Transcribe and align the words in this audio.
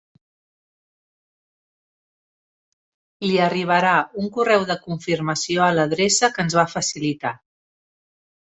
Li 3.25 3.37
arribarà 3.49 3.93
un 4.23 4.33
correu 4.39 4.67
de 4.71 4.79
confirmació 4.87 5.65
a 5.67 5.71
l'adreça 5.77 6.31
que 6.39 6.47
ens 6.47 6.61
va 6.63 6.69
facilitar. 6.77 7.37